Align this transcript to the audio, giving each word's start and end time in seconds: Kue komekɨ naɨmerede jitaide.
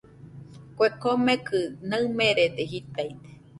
Kue 0.75 0.87
komekɨ 1.01 1.59
naɨmerede 1.89 2.63
jitaide. 2.71 3.29